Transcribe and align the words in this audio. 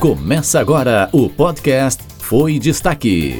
Começa 0.00 0.58
agora 0.58 1.10
o 1.12 1.28
podcast 1.28 2.02
Foi 2.20 2.58
Destaque. 2.58 3.38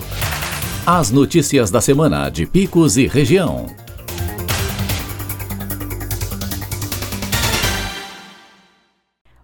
As 0.86 1.10
notícias 1.10 1.70
da 1.70 1.80
semana 1.80 2.28
de 2.28 2.44
Picos 2.44 2.98
e 2.98 3.06
região. 3.06 3.64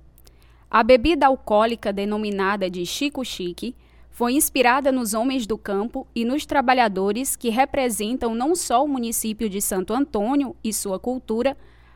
A 0.70 0.84
bebida 0.84 1.28
alcoólica 1.28 1.94
denominada 1.94 2.70
de 2.70 2.86
Chico 2.86 3.24
Chique 3.24 3.74
foi 4.10 4.34
inspirada 4.34 4.92
nos 4.92 5.14
homens 5.14 5.48
do 5.48 5.58
campo 5.58 6.06
e 6.14 6.26
nos 6.26 6.46
trabalhadores 6.46 7.38
que 7.38 7.48
representam 7.48 8.36
não 8.36 8.54
só 8.54 8.84
o 8.84 8.90
município 8.90 9.50
de 9.50 9.62
Santo 9.62 9.94
Antônio 9.94 10.54
e 10.62 10.74
sua 10.74 11.00
cultura, 11.00 11.56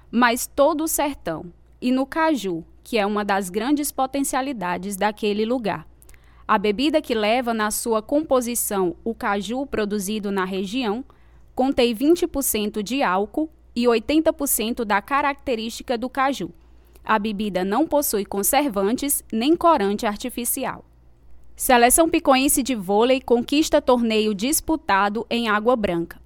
mas 0.09 0.47
todo 0.47 0.85
o 0.85 0.87
sertão, 0.87 1.51
e 1.83 1.91
no 1.91 2.05
caju, 2.05 2.63
que 2.81 2.97
é 2.97 3.05
uma 3.05 3.25
das 3.25 3.49
grandes 3.49 3.91
potencialidades 3.91 4.95
daquele 4.95 5.45
lugar. 5.45 5.85
A 6.47 6.57
bebida 6.57 7.01
que 7.01 7.13
leva 7.13 7.53
na 7.53 7.71
sua 7.71 8.01
composição 8.01 8.95
o 9.03 9.13
caju 9.13 9.65
produzido 9.65 10.31
na 10.31 10.45
região 10.45 11.03
contém 11.53 11.93
20% 11.93 12.81
de 12.81 13.03
álcool 13.03 13.49
e 13.75 13.83
80% 13.83 14.85
da 14.85 15.01
característica 15.01 15.97
do 15.97 16.09
caju. 16.09 16.51
A 17.03 17.19
bebida 17.19 17.65
não 17.65 17.85
possui 17.85 18.23
conservantes 18.23 19.21
nem 19.29 19.53
corante 19.53 20.05
artificial. 20.05 20.85
Seleção 21.53 22.09
picoense 22.09 22.63
de 22.63 22.75
vôlei 22.75 23.19
conquista 23.19 23.81
torneio 23.81 24.33
disputado 24.33 25.27
em 25.29 25.49
Água 25.49 25.75
Branca. 25.75 26.23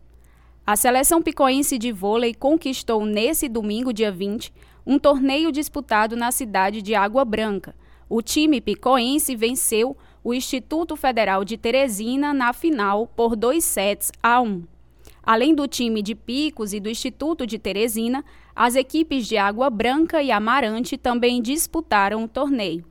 A 0.68 0.76
seleção 0.76 1.20
picoense 1.20 1.80
de 1.80 1.92
vôlei 1.92 2.36
conquistou 2.36 3.06
nesse 3.06 3.50
domingo, 3.50 3.92
dia 3.92 4.12
20, 4.12 4.54
um 4.88 4.98
torneio 4.98 5.52
disputado 5.52 6.16
na 6.16 6.32
cidade 6.32 6.82
de 6.82 6.96
Água 6.96 7.26
Branca. 7.26 7.76
O 8.08 8.22
time 8.22 8.62
picoense 8.62 9.36
venceu 9.36 9.98
o 10.24 10.34
Instituto 10.34 10.96
Federal 10.96 11.44
de 11.44 11.58
Teresina 11.58 12.34
na 12.34 12.54
final 12.54 13.06
por 13.06 13.36
dois 13.36 13.66
sets 13.66 14.14
a 14.24 14.40
um. 14.40 14.64
Além 15.22 15.54
do 15.54 15.68
time 15.68 16.02
de 16.02 16.16
Picos 16.16 16.72
e 16.72 16.80
do 16.80 16.90
Instituto 16.90 17.46
de 17.46 17.60
Teresina, 17.60 18.24
as 18.56 18.76
equipes 18.76 19.28
de 19.28 19.38
Água 19.38 19.70
Branca 19.70 20.24
e 20.24 20.32
Amarante 20.32 20.98
também 20.98 21.42
disputaram 21.42 22.24
o 22.24 22.28
torneio. 22.30 22.86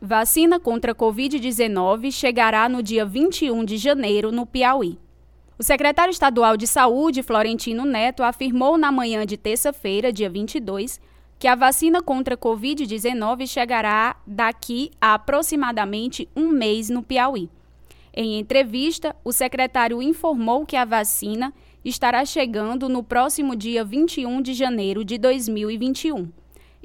Vacina 0.00 0.58
contra 0.58 0.92
a 0.92 0.94
Covid-19 0.94 2.10
chegará 2.10 2.70
no 2.70 2.82
dia 2.82 3.04
21 3.04 3.66
de 3.66 3.76
janeiro 3.76 4.32
no 4.32 4.46
Piauí. 4.46 4.98
O 5.56 5.62
secretário 5.62 6.10
estadual 6.10 6.56
de 6.56 6.66
Saúde, 6.66 7.22
Florentino 7.22 7.84
Neto, 7.84 8.24
afirmou 8.24 8.76
na 8.76 8.90
manhã 8.90 9.24
de 9.24 9.36
terça-feira, 9.36 10.12
dia 10.12 10.28
22, 10.28 11.00
que 11.38 11.46
a 11.46 11.54
vacina 11.54 12.02
contra 12.02 12.34
a 12.34 12.38
Covid-19 12.38 13.46
chegará 13.46 14.16
daqui 14.26 14.90
a 15.00 15.14
aproximadamente 15.14 16.28
um 16.34 16.48
mês 16.48 16.90
no 16.90 17.04
Piauí. 17.04 17.48
Em 18.12 18.38
entrevista, 18.38 19.14
o 19.22 19.30
secretário 19.30 20.02
informou 20.02 20.66
que 20.66 20.76
a 20.76 20.84
vacina 20.84 21.54
estará 21.84 22.24
chegando 22.24 22.88
no 22.88 23.04
próximo 23.04 23.54
dia 23.54 23.84
21 23.84 24.42
de 24.42 24.54
janeiro 24.54 25.04
de 25.04 25.18
2021. 25.18 26.32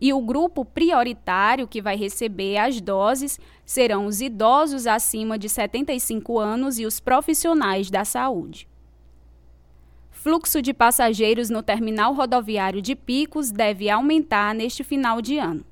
E 0.01 0.13
o 0.13 0.21
grupo 0.21 0.63
prioritário 0.63 1.67
que 1.67 1.81
vai 1.81 1.97
receber 1.97 2.57
as 2.57 2.79
doses 2.79 3.37
serão 3.65 4.05
os 4.05 4.21
idosos 4.21 4.87
acima 4.87 5.37
de 5.37 5.49
75 5.49 6.39
anos 6.39 6.79
e 6.79 6.85
os 6.85 7.01
profissionais 7.01 7.91
da 7.91 8.05
saúde. 8.05 8.65
Fluxo 10.09 10.61
de 10.61 10.73
passageiros 10.73 11.49
no 11.49 11.61
terminal 11.61 12.13
rodoviário 12.13 12.81
de 12.81 12.95
Picos 12.95 13.51
deve 13.51 13.89
aumentar 13.89 14.55
neste 14.55 14.85
final 14.85 15.21
de 15.21 15.37
ano. 15.37 15.65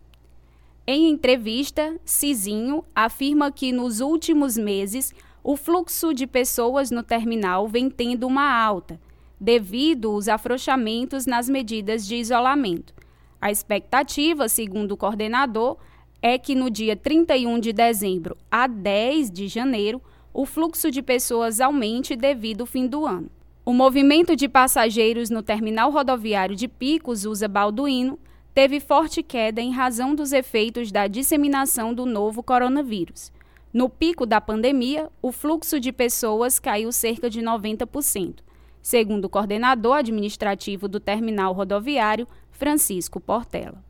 Em 0.85 1.09
entrevista, 1.09 1.97
Cizinho 2.03 2.83
afirma 2.93 3.51
que 3.51 3.71
nos 3.71 4.01
últimos 4.01 4.57
meses 4.57 5.13
o 5.41 5.55
fluxo 5.55 6.13
de 6.13 6.27
pessoas 6.27 6.91
no 6.91 7.03
terminal 7.03 7.67
vem 7.67 7.89
tendo 7.89 8.27
uma 8.27 8.61
alta, 8.61 8.99
devido 9.39 10.11
aos 10.11 10.27
afrouxamentos 10.27 11.25
nas 11.25 11.47
medidas 11.47 12.05
de 12.05 12.15
isolamento 12.15 12.96
a 13.41 13.51
expectativa, 13.51 14.47
segundo 14.49 14.93
o 14.93 14.97
coordenador, 14.97 15.77
é 16.21 16.37
que 16.37 16.55
no 16.55 16.69
dia 16.69 16.95
31 16.95 17.59
de 17.59 17.71
dezembro 17.71 18.37
a 18.49 18.67
10 18.67 19.29
de 19.29 19.47
janeiro 19.47 20.01
o 20.33 20.45
fluxo 20.45 20.91
de 20.91 21.01
pessoas 21.01 21.59
aumente 21.59 22.15
devido 22.15 22.61
ao 22.61 22.67
fim 22.67 22.87
do 22.87 23.05
ano. 23.05 23.29
O 23.65 23.73
movimento 23.73 24.35
de 24.35 24.47
passageiros 24.47 25.29
no 25.29 25.43
terminal 25.43 25.91
rodoviário 25.91 26.55
de 26.55 26.67
Picos, 26.67 27.25
usa 27.25 27.47
Balduino, 27.47 28.17
teve 28.53 28.79
forte 28.79 29.21
queda 29.21 29.61
em 29.61 29.71
razão 29.71 30.15
dos 30.15 30.31
efeitos 30.31 30.91
da 30.91 31.05
disseminação 31.05 31.93
do 31.93 32.05
novo 32.05 32.41
coronavírus. 32.41 33.31
No 33.73 33.89
pico 33.89 34.25
da 34.25 34.39
pandemia, 34.39 35.09
o 35.21 35.31
fluxo 35.31 35.79
de 35.79 35.91
pessoas 35.91 36.57
caiu 36.57 36.91
cerca 36.91 37.29
de 37.29 37.41
90%, 37.41 38.37
segundo 38.81 39.25
o 39.25 39.29
coordenador 39.29 39.97
administrativo 39.97 40.87
do 40.87 40.99
terminal 40.99 41.53
rodoviário, 41.53 42.27
Francisco 42.57 43.19
Portela. 43.19 43.83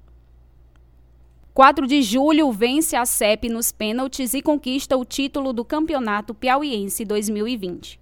4 1.54 1.88
de 1.88 2.02
julho 2.02 2.52
vence 2.52 2.98
a 2.98 3.06
CEP 3.06 3.48
nos 3.48 3.72
pênaltis 3.72 4.34
e 4.34 4.42
conquista 4.42 4.98
o 4.98 5.06
título 5.06 5.54
do 5.54 5.64
Campeonato 5.64 6.34
Piauiense 6.34 7.06
2020. 7.06 7.98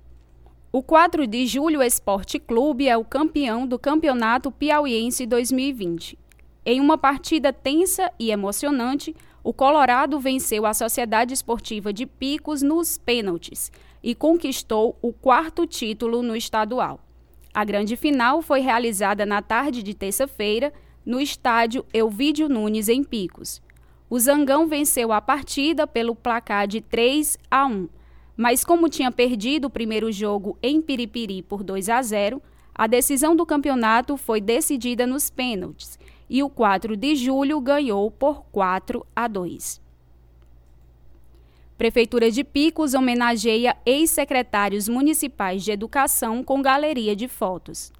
O 0.71 0.81
4 0.81 1.27
de 1.27 1.45
julho 1.45 1.83
Esporte 1.83 2.39
Clube 2.39 2.89
é 2.89 2.97
o 2.97 3.05
campeão 3.05 3.67
do 3.67 3.77
Campeonato 3.77 4.51
Piauiense 4.51 5.27
2020. 5.27 6.17
Em 6.65 6.81
uma 6.81 6.97
partida 6.97 7.53
tensa 7.53 8.11
e 8.17 8.31
emocionante, 8.31 9.15
o 9.43 9.53
Colorado 9.53 10.19
venceu 10.19 10.65
a 10.65 10.73
Sociedade 10.73 11.31
Esportiva 11.31 11.93
de 11.93 12.07
Picos 12.07 12.63
nos 12.63 12.97
pênaltis 12.97 13.71
e 14.01 14.15
conquistou 14.15 14.97
o 14.99 15.13
quarto 15.13 15.67
título 15.67 16.23
no 16.23 16.35
estadual. 16.35 17.04
A 17.55 17.63
grande 17.63 17.95
final 17.95 18.41
foi 18.41 18.59
realizada 18.59 19.25
na 19.25 19.41
tarde 19.41 19.81
de 19.81 19.93
terça-feira 19.93 20.73
no 21.05 21.21
estádio 21.21 21.85
Elvídio 21.93 22.49
Nunes, 22.49 22.89
em 22.89 23.01
Picos. 23.01 23.61
O 24.09 24.19
Zangão 24.19 24.67
venceu 24.67 25.13
a 25.13 25.21
partida 25.21 25.87
pelo 25.87 26.13
placar 26.13 26.67
de 26.67 26.81
3 26.81 27.37
a 27.49 27.65
1, 27.65 27.87
mas 28.35 28.65
como 28.65 28.89
tinha 28.89 29.09
perdido 29.09 29.67
o 29.67 29.69
primeiro 29.69 30.11
jogo 30.11 30.57
em 30.61 30.81
Piripiri 30.81 31.41
por 31.41 31.63
2 31.63 31.87
a 31.87 32.01
0, 32.01 32.41
a 32.73 32.87
decisão 32.87 33.33
do 33.33 33.45
campeonato 33.45 34.17
foi 34.17 34.41
decidida 34.41 35.07
nos 35.07 35.29
pênaltis 35.29 35.97
e 36.29 36.43
o 36.43 36.49
4 36.49 36.97
de 36.97 37.15
julho 37.15 37.61
ganhou 37.61 38.11
por 38.11 38.43
4 38.51 39.07
a 39.15 39.29
2. 39.29 39.84
Prefeitura 41.77 42.31
de 42.31 42.41
Picos 42.41 42.93
homenageia 42.93 43.75
ex-secretários 43.85 44.87
municipais 44.87 45.61
de 45.61 45.71
educação 45.71 46.41
com 46.41 46.61
galeria 46.61 47.13
de 47.13 47.27
fotos. 47.27 47.91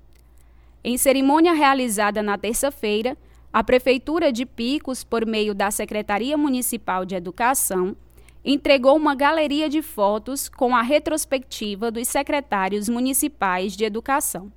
Em 0.82 0.98
cerimônia 0.98 1.52
realizada 1.52 2.24
na 2.24 2.38
terça-feira, 2.38 3.18
a 3.52 3.62
Prefeitura 3.62 4.32
de 4.32 4.46
Picos, 4.46 5.04
por 5.04 5.26
meio 5.26 5.54
da 5.54 5.72
Secretaria 5.72 6.38
Municipal 6.38 7.04
de 7.04 7.16
Educação, 7.16 7.98
entregou 8.46 8.96
uma 8.96 9.14
galeria 9.14 9.68
de 9.68 9.82
fotos 9.82 10.48
com 10.48 10.74
a 10.74 10.82
retrospectiva 10.82 11.92
dos 11.92 12.08
secretários 12.08 12.88
municipais 12.88 13.76
de 13.76 13.84
educação. 13.84 14.50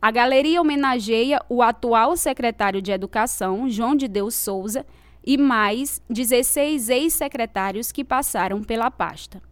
A 0.00 0.10
galeria 0.10 0.58
homenageia 0.58 1.38
o 1.50 1.60
atual 1.60 2.16
secretário 2.16 2.80
de 2.80 2.92
Educação, 2.92 3.68
João 3.68 3.94
de 3.94 4.08
Deus 4.08 4.34
Souza, 4.34 4.86
e 5.28 5.36
mais 5.36 6.00
16 6.08 6.88
ex-secretários 6.88 7.92
que 7.92 8.02
passaram 8.02 8.64
pela 8.64 8.90
pasta. 8.90 9.42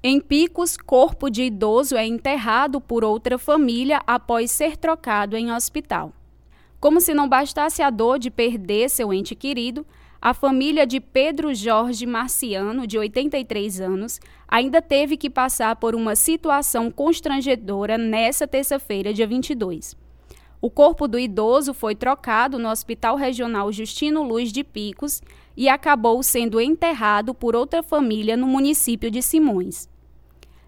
Em 0.00 0.20
Picos, 0.20 0.76
corpo 0.76 1.28
de 1.28 1.42
idoso 1.42 1.96
é 1.96 2.06
enterrado 2.06 2.80
por 2.80 3.02
outra 3.02 3.36
família 3.38 4.00
após 4.06 4.52
ser 4.52 4.76
trocado 4.76 5.36
em 5.36 5.50
hospital. 5.50 6.12
Como 6.78 7.00
se 7.00 7.12
não 7.12 7.28
bastasse 7.28 7.82
a 7.82 7.90
dor 7.90 8.20
de 8.20 8.30
perder 8.30 8.88
seu 8.88 9.12
ente 9.12 9.34
querido, 9.34 9.84
a 10.22 10.32
família 10.32 10.86
de 10.86 11.00
Pedro 11.00 11.52
Jorge 11.52 12.06
Marciano, 12.06 12.86
de 12.86 12.96
83 12.96 13.80
anos, 13.80 14.20
ainda 14.46 14.80
teve 14.80 15.16
que 15.16 15.28
passar 15.28 15.74
por 15.74 15.92
uma 15.96 16.14
situação 16.14 16.88
constrangedora 16.88 17.98
nessa 17.98 18.46
terça-feira, 18.46 19.12
dia 19.12 19.26
22. 19.26 19.96
O 20.62 20.68
corpo 20.68 21.08
do 21.08 21.18
idoso 21.18 21.72
foi 21.72 21.94
trocado 21.94 22.58
no 22.58 22.68
Hospital 22.68 23.16
Regional 23.16 23.72
Justino 23.72 24.22
Luz 24.22 24.52
de 24.52 24.62
Picos 24.62 25.22
e 25.56 25.70
acabou 25.70 26.22
sendo 26.22 26.60
enterrado 26.60 27.32
por 27.32 27.56
outra 27.56 27.82
família 27.82 28.36
no 28.36 28.46
município 28.46 29.10
de 29.10 29.22
Simões. 29.22 29.88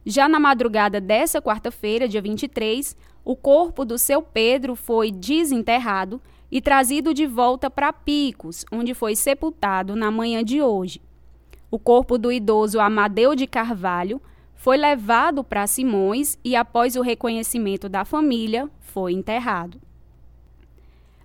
Já 0.05 0.31
na 0.31 0.41
madrugada 0.41 0.99
dessa 0.99 1.43
quarta-feira, 1.43 2.09
dia 2.09 2.23
23, 2.23 2.97
o 3.23 3.37
corpo 3.37 3.85
do 3.85 3.99
seu 3.99 4.23
Pedro 4.23 4.75
foi 4.75 5.13
desenterrado 5.13 6.21
e 6.51 6.63
trazido 6.63 7.13
de 7.13 7.27
volta 7.27 7.71
para 7.71 7.93
Picos, 7.93 8.65
onde 8.73 8.95
foi 8.95 9.15
sepultado 9.15 9.95
na 9.95 10.11
manhã 10.11 10.43
de 10.43 10.63
hoje. 10.63 11.03
O 11.71 11.79
corpo 11.79 12.17
do 12.17 12.33
idoso 12.33 12.81
Amadeu 12.81 13.35
de 13.35 13.47
Carvalho 13.47 14.21
foi 14.63 14.77
levado 14.77 15.43
para 15.43 15.67
Simões 15.67 16.39
e, 16.45 16.55
após 16.55 16.95
o 16.95 17.03
reconhecimento 17.03 17.89
da 17.89 18.05
família, 18.05 18.71
foi 18.79 19.13
enterrado. 19.13 19.81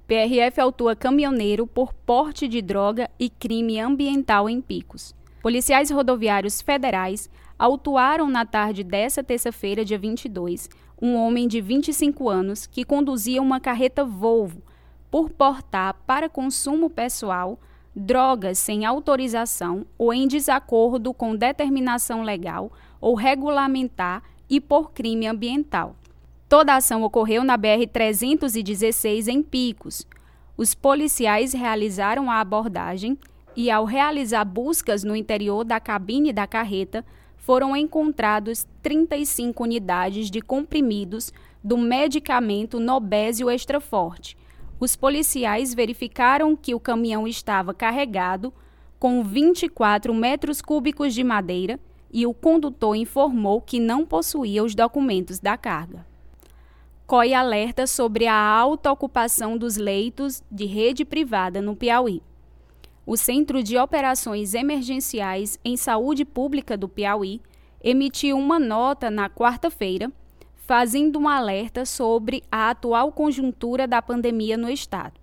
PRF 0.07 0.59
autua 0.59 0.95
caminhoneiro 0.95 1.67
por 1.67 1.93
porte 1.93 2.47
de 2.47 2.63
droga 2.63 3.07
e 3.19 3.29
crime 3.29 3.79
ambiental 3.79 4.49
em 4.49 4.59
Picos. 4.59 5.13
Policiais 5.39 5.91
rodoviários 5.91 6.63
federais 6.63 7.29
autuaram 7.59 8.27
na 8.27 8.43
tarde 8.43 8.83
dessa 8.83 9.23
terça-feira, 9.23 9.85
dia 9.85 9.99
22, 9.99 10.67
um 10.99 11.13
homem 11.13 11.47
de 11.47 11.61
25 11.61 12.27
anos 12.27 12.65
que 12.65 12.83
conduzia 12.83 13.39
uma 13.39 13.59
carreta 13.59 14.03
Volvo 14.03 14.63
por 15.11 15.29
portar 15.29 15.93
para 16.07 16.27
consumo 16.27 16.89
pessoal 16.89 17.59
drogas 17.95 18.57
sem 18.57 18.83
autorização 18.83 19.85
ou 19.95 20.11
em 20.11 20.27
desacordo 20.27 21.13
com 21.13 21.35
determinação 21.35 22.23
legal 22.23 22.71
ou 22.99 23.15
regulamentar 23.15 24.23
e 24.49 24.59
por 24.59 24.91
crime 24.91 25.27
ambiental. 25.27 25.95
Toda 26.47 26.73
a 26.73 26.77
ação 26.77 27.03
ocorreu 27.03 27.43
na 27.43 27.57
BR-316 27.57 29.27
em 29.27 29.43
Picos. 29.43 30.07
Os 30.55 30.73
policiais 30.73 31.53
realizaram 31.53 32.31
a 32.31 32.39
abordagem 32.39 33.17
e, 33.55 33.69
ao 33.69 33.85
realizar 33.85 34.45
buscas 34.45 35.03
no 35.03 35.15
interior 35.15 35.63
da 35.63 35.79
cabine 35.79 36.31
da 36.31 36.47
carreta, 36.47 37.05
foram 37.35 37.75
encontrados 37.75 38.65
35 38.81 39.63
unidades 39.63 40.31
de 40.31 40.41
comprimidos 40.41 41.31
do 41.63 41.77
medicamento 41.77 42.79
Nobésio 42.79 43.49
Extra 43.49 43.79
Forte, 43.79 44.37
os 44.79 44.95
policiais 44.95 45.73
verificaram 45.73 46.55
que 46.55 46.75
o 46.75 46.79
caminhão 46.79 47.27
estava 47.27 47.73
carregado 47.73 48.53
com 48.99 49.23
24 49.23 50.13
metros 50.13 50.61
cúbicos 50.61 51.13
de 51.13 51.23
madeira 51.23 51.79
e 52.11 52.25
o 52.25 52.33
condutor 52.33 52.95
informou 52.95 53.61
que 53.61 53.79
não 53.79 54.05
possuía 54.05 54.63
os 54.63 54.73
documentos 54.73 55.39
da 55.39 55.57
carga. 55.57 56.05
COI 57.05 57.33
alerta 57.33 57.87
sobre 57.87 58.27
a 58.27 58.35
alta 58.35 58.91
ocupação 58.91 59.57
dos 59.57 59.77
leitos 59.77 60.43
de 60.51 60.65
rede 60.65 61.05
privada 61.05 61.61
no 61.61 61.75
Piauí. 61.75 62.21
O 63.05 63.15
Centro 63.15 63.63
de 63.63 63.77
Operações 63.77 64.53
Emergenciais 64.53 65.57
em 65.63 65.77
Saúde 65.77 66.25
Pública 66.25 66.75
do 66.75 66.89
Piauí 66.89 67.41
emitiu 67.81 68.37
uma 68.37 68.59
nota 68.59 69.09
na 69.09 69.29
quarta-feira 69.29 70.11
fazendo 70.67 71.17
um 71.17 71.29
alerta 71.29 71.85
sobre 71.85 72.43
a 72.51 72.69
atual 72.69 73.09
conjuntura 73.13 73.87
da 73.87 74.01
pandemia 74.01 74.57
no 74.57 74.69
Estado. 74.69 75.13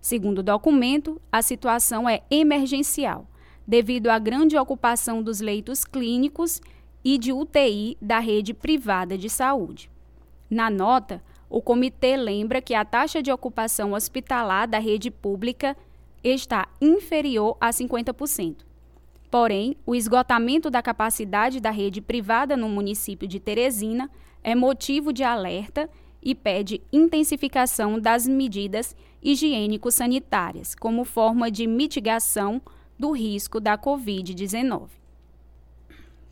Segundo 0.00 0.38
o 0.38 0.42
documento, 0.42 1.20
a 1.30 1.42
situação 1.42 2.08
é 2.08 2.22
emergencial, 2.30 3.26
devido 3.66 4.08
à 4.08 4.18
grande 4.18 4.56
ocupação 4.56 5.22
dos 5.22 5.40
leitos 5.40 5.84
clínicos 5.84 6.60
e 7.04 7.18
de 7.18 7.32
UTI 7.32 7.96
da 8.00 8.18
rede 8.18 8.54
privada 8.54 9.16
de 9.16 9.28
saúde. 9.28 9.90
Na 10.48 10.70
nota, 10.70 11.22
o 11.48 11.60
comitê 11.60 12.16
lembra 12.16 12.60
que 12.60 12.74
a 12.74 12.84
taxa 12.84 13.22
de 13.22 13.30
ocupação 13.30 13.92
hospitalar 13.92 14.66
da 14.66 14.78
rede 14.78 15.10
pública 15.10 15.76
está 16.22 16.68
inferior 16.80 17.56
a 17.60 17.70
50%. 17.70 18.56
Porém, 19.30 19.76
o 19.84 19.94
esgotamento 19.94 20.70
da 20.70 20.80
capacidade 20.80 21.60
da 21.60 21.70
rede 21.70 22.00
privada 22.00 22.56
no 22.56 22.68
município 22.68 23.26
de 23.26 23.40
Teresina 23.40 24.10
é 24.42 24.54
motivo 24.54 25.12
de 25.12 25.24
alerta 25.24 25.90
e 26.22 26.34
pede 26.34 26.80
intensificação 26.92 27.98
das 27.98 28.26
medidas 28.26 28.96
higiênico-sanitárias 29.22 30.74
como 30.74 31.04
forma 31.04 31.50
de 31.50 31.66
mitigação 31.66 32.62
do 32.98 33.12
risco 33.12 33.60
da 33.60 33.76
Covid-19. 33.76 34.88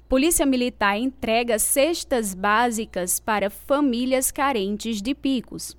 Polícia 0.09 0.45
Militar 0.45 0.99
entrega 0.99 1.59
cestas 1.59 2.35
básicas 2.35 3.19
para 3.19 3.49
famílias 3.49 4.31
carentes 4.31 5.01
de 5.01 5.15
Picos. 5.15 5.77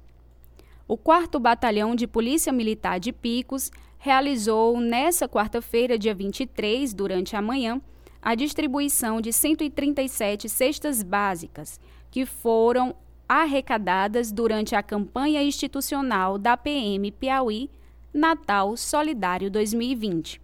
O 0.88 0.98
4 0.98 1.40
Batalhão 1.40 1.96
de 1.96 2.08
Polícia 2.08 2.52
Militar 2.52 3.00
de 3.00 3.14
Picos 3.14 3.72
realizou 3.98 4.80
nesta 4.80 5.30
quarta-feira, 5.30 5.98
dia 5.98 6.14
23, 6.14 6.94
durante 6.94 7.36
a 7.36 7.42
manhã, 7.42 7.80
a 8.22 8.36
distribuição 8.36 9.22
de 9.22 9.32
137 9.32 10.50
cestas 10.50 11.04
básicas 11.04 11.80
que 12.10 12.26
foram 12.26 12.96
arrecadadas 13.28 14.32
durante 14.32 14.76
a 14.76 14.84
campanha 14.84 15.44
institucional 15.44 16.38
da 16.38 16.58
PM 16.58 17.12
Piauí 17.12 17.70
Natal 18.14 18.76
Solidário 18.76 19.50
2020. 19.50 20.42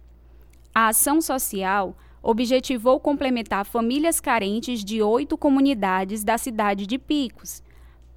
A 0.74 0.88
ação 0.88 1.20
social 1.20 1.96
objetivou 2.22 3.00
complementar 3.00 3.64
famílias 3.64 4.20
carentes 4.20 4.84
de 4.84 5.02
oito 5.02 5.36
comunidades 5.36 6.22
da 6.22 6.38
cidade 6.38 6.86
de 6.86 6.98
Picos: 6.98 7.62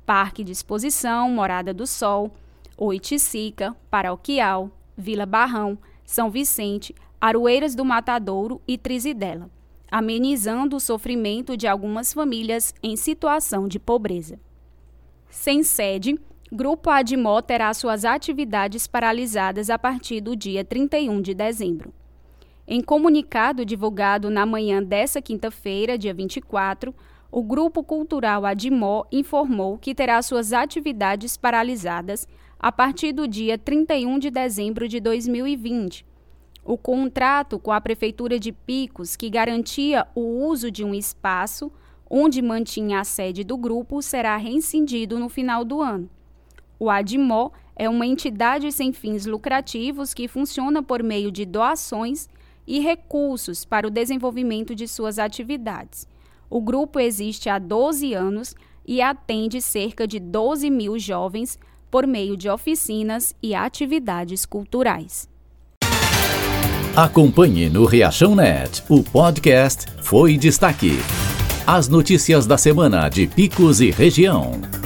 Parque 0.05 0.43
de 0.43 0.51
Exposição, 0.51 1.29
Morada 1.29 1.73
do 1.73 1.87
Sol, 1.87 2.31
Oiticica, 2.77 3.75
Paroquial, 3.89 4.71
Vila 4.97 5.25
Barrão, 5.25 5.77
São 6.05 6.29
Vicente, 6.29 6.93
Aroeiras 7.19 7.75
do 7.75 7.85
Matadouro 7.85 8.61
e 8.67 8.77
Trizidela 8.77 9.49
amenizando 9.93 10.77
o 10.77 10.79
sofrimento 10.79 11.55
de 11.55 11.67
algumas 11.67 12.11
famílias 12.13 12.73
em 12.81 12.95
situação 12.95 13.67
de 13.67 13.77
pobreza. 13.77 14.39
Sem 15.29 15.61
sede, 15.61 16.19
Grupo 16.51 16.89
Admó 16.89 17.39
terá 17.43 17.71
suas 17.75 18.03
atividades 18.03 18.87
paralisadas 18.87 19.69
a 19.69 19.77
partir 19.77 20.19
do 20.19 20.35
dia 20.35 20.65
31 20.65 21.21
de 21.21 21.35
dezembro. 21.35 21.93
Em 22.67 22.81
comunicado 22.81 23.65
divulgado 23.65 24.29
na 24.29 24.45
manhã 24.45 24.81
dessa 24.81 25.21
quinta-feira, 25.21 25.97
dia 25.97 26.13
24, 26.13 26.93
o 27.31 27.43
Grupo 27.43 27.83
Cultural 27.83 28.45
Admó 28.45 29.03
informou 29.11 29.77
que 29.77 29.93
terá 29.93 30.21
suas 30.21 30.53
atividades 30.53 31.35
paralisadas 31.35 32.27
a 32.59 32.71
partir 32.71 33.11
do 33.11 33.27
dia 33.27 33.57
31 33.57 34.19
de 34.19 34.29
dezembro 34.29 34.87
de 34.87 34.99
2020 34.99 36.13
o 36.65 36.77
contrato 36.77 37.59
com 37.59 37.71
a 37.71 37.81
Prefeitura 37.81 38.39
de 38.39 38.51
Picos, 38.51 39.15
que 39.15 39.29
garantia 39.29 40.07
o 40.15 40.45
uso 40.45 40.71
de 40.71 40.83
um 40.83 40.93
espaço 40.93 41.71
onde 42.09 42.41
mantinha 42.41 42.99
a 42.99 43.03
sede 43.03 43.43
do 43.43 43.57
grupo, 43.57 44.01
será 44.01 44.37
rescindido 44.37 45.19
no 45.19 45.27
final 45.27 45.65
do 45.65 45.81
ano. 45.81 46.09
O 46.79 46.89
ADMO 46.89 47.51
é 47.75 47.89
uma 47.89 48.05
entidade 48.05 48.71
sem 48.71 48.93
fins 48.93 49.25
lucrativos 49.25 50.13
que 50.13 50.27
funciona 50.27 50.81
por 50.81 51.01
meio 51.01 51.31
de 51.31 51.45
doações 51.45 52.29
e 52.65 52.79
recursos 52.79 53.65
para 53.65 53.87
o 53.87 53.91
desenvolvimento 53.91 54.73
de 54.75 54.87
suas 54.87 55.19
atividades. 55.19 56.07
O 56.49 56.61
grupo 56.61 56.99
existe 56.99 57.49
há 57.49 57.57
12 57.57 58.13
anos 58.13 58.55
e 58.85 59.01
atende 59.01 59.61
cerca 59.61 60.07
de 60.07 60.19
12 60.19 60.69
mil 60.69 60.99
jovens 60.99 61.57
por 61.89 62.05
meio 62.07 62.35
de 62.35 62.49
oficinas 62.49 63.35
e 63.41 63.53
atividades 63.53 64.45
culturais. 64.45 65.29
Acompanhe 66.95 67.69
no 67.69 67.85
Reação 67.85 68.35
Net. 68.35 68.83
O 68.87 69.03
podcast 69.03 69.87
foi 70.01 70.37
destaque. 70.37 70.91
As 71.65 71.87
notícias 71.87 72.45
da 72.45 72.57
semana 72.57 73.09
de 73.09 73.25
Picos 73.25 73.81
e 73.81 73.89
região. 73.89 74.82